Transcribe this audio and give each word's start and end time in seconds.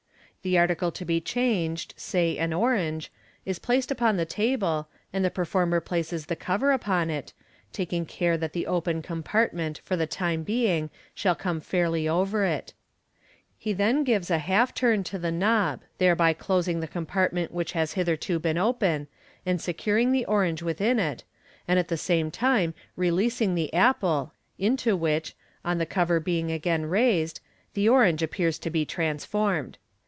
The 0.43 0.57
article 0.57 0.91
to 0.93 1.05
be 1.05 1.21
changed 1.21 1.93
(say 1.97 2.35
an 2.39 2.51
orange) 2.51 3.11
is 3.45 3.59
placed 3.59 3.91
upon 3.91 4.17
the 4.17 4.25
table, 4.25 4.87
and 5.13 5.23
the 5.23 5.29
performer 5.29 5.79
places 5.79 6.25
the 6.25 6.35
cover 6.35 6.71
upon 6.71 7.11
it, 7.11 7.31
taking 7.71 8.07
care 8.07 8.37
that 8.37 8.51
the 8.53 8.65
open 8.65 9.03
compartment 9.03 9.81
for 9.83 9.95
the 9.95 10.07
time 10.07 10.41
being 10.41 10.89
shall 11.13 11.35
come 11.35 11.61
fairly 11.61 12.09
over 12.09 12.43
it. 12.43 12.73
He 13.59 13.71
then 13.71 14.03
gives 14.03 14.31
a 14.31 14.39
half 14.39 14.73
turn 14.73 15.03
to 15.03 15.19
the 15.19 15.31
knob, 15.31 15.81
thereby 15.99 16.33
closing 16.33 16.79
the 16.79 16.87
compartment 16.87 17.51
which 17.51 17.73
has 17.73 17.93
hitherto 17.93 18.39
been 18.39 18.57
open, 18.57 19.05
and 19.45 19.61
securing 19.61 20.11
the 20.11 20.25
orange 20.25 20.63
within 20.63 20.97
it, 20.97 21.23
and 21.67 21.77
at 21.77 21.87
the 21.87 21.97
same 21.97 22.31
time 22.31 22.73
releasing 22.95 23.53
the 23.53 23.71
apple, 23.75 24.33
into 24.57 24.97
which, 24.97 25.35
on 25.63 25.77
the 25.77 25.85
WmMmaJsr 25.85 25.89
Fig. 25.89 25.93
190. 25.93 25.93
Fig. 25.93 25.93
191. 25.93 25.93
cover 25.93 26.19
being 26.19 26.51
again 26.51 26.85
raised, 26.87 27.41
the 27.75 27.87
orange 27.87 28.23
appears 28.23 28.57
to 28.57 28.71
be 28.71 28.83
transformed. 28.85 29.77